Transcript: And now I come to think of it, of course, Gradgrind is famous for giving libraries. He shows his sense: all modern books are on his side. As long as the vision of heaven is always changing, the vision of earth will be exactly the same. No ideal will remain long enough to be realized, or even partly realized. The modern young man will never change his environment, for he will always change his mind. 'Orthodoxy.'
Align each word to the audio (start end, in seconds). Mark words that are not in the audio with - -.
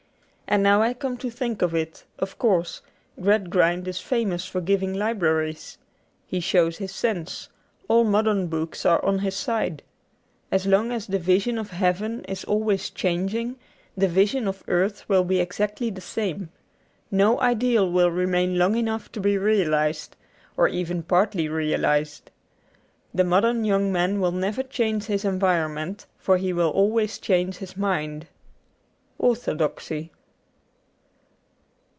And 0.51 0.63
now 0.63 0.81
I 0.81 0.93
come 0.93 1.15
to 1.19 1.29
think 1.29 1.61
of 1.61 1.73
it, 1.73 2.03
of 2.19 2.37
course, 2.37 2.81
Gradgrind 3.17 3.87
is 3.87 4.01
famous 4.01 4.45
for 4.45 4.59
giving 4.59 4.93
libraries. 4.93 5.77
He 6.27 6.41
shows 6.41 6.75
his 6.75 6.93
sense: 6.93 7.47
all 7.87 8.03
modern 8.03 8.47
books 8.47 8.85
are 8.85 9.01
on 9.05 9.19
his 9.19 9.33
side. 9.37 9.81
As 10.51 10.65
long 10.65 10.91
as 10.91 11.07
the 11.07 11.19
vision 11.19 11.57
of 11.57 11.69
heaven 11.69 12.25
is 12.25 12.43
always 12.43 12.89
changing, 12.89 13.55
the 13.95 14.09
vision 14.09 14.45
of 14.45 14.61
earth 14.67 15.07
will 15.07 15.23
be 15.23 15.39
exactly 15.39 15.89
the 15.89 16.01
same. 16.01 16.49
No 17.09 17.39
ideal 17.39 17.89
will 17.89 18.11
remain 18.11 18.57
long 18.57 18.75
enough 18.75 19.09
to 19.13 19.21
be 19.21 19.37
realized, 19.37 20.17
or 20.57 20.67
even 20.67 21.01
partly 21.01 21.47
realized. 21.47 22.29
The 23.13 23.23
modern 23.23 23.63
young 23.63 23.89
man 23.89 24.19
will 24.19 24.33
never 24.33 24.63
change 24.63 25.05
his 25.05 25.23
environment, 25.23 26.07
for 26.19 26.35
he 26.35 26.51
will 26.51 26.71
always 26.71 27.19
change 27.19 27.55
his 27.59 27.77
mind. 27.77 28.27
'Orthodoxy.' 29.17 30.11